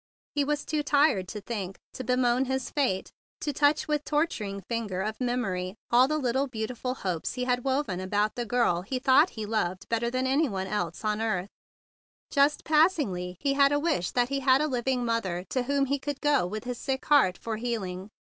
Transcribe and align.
He 0.33 0.43
was 0.43 0.65
too 0.65 0.81
tired 0.81 1.27
to 1.27 1.41
think, 1.41 1.77
to 1.93 2.03
bemoan 2.03 2.45
his 2.45 2.71
fate, 2.71 3.11
to 3.41 3.53
touch 3.53 3.87
with 3.87 4.03
torturing 4.03 4.59
finger 4.61 5.03
of 5.03 5.21
memory 5.21 5.75
all 5.91 6.07
the 6.07 6.17
little 6.17 6.49
beauti¬ 6.49 6.75
ful 6.75 6.95
hopes 6.95 7.29
that 7.29 7.35
he 7.35 7.43
had 7.43 7.63
woven 7.63 7.99
about 7.99 8.33
the 8.33 8.43
girl 8.47 8.81
he 8.81 8.97
thought 8.97 9.29
he 9.37 9.45
loved 9.45 9.87
better 9.89 10.09
than 10.09 10.25
any 10.25 10.49
one 10.49 10.65
else 10.65 11.05
on 11.05 11.21
earth. 11.21 11.49
Just 12.31 12.63
passingly 12.65 13.37
he 13.41 13.53
had 13.53 13.71
a 13.71 13.77
wish 13.79 14.09
that 14.09 14.29
he 14.29 14.39
had 14.39 14.59
a 14.59 14.65
living 14.67 15.05
mother 15.05 15.43
to 15.51 15.61
whom 15.61 15.85
he 15.85 15.99
could 15.99 16.19
go 16.19 16.47
with 16.47 16.63
his 16.63 16.79
sick 16.79 17.05
heart 17.05 17.37
for 17.37 17.57
healing. 17.57 18.09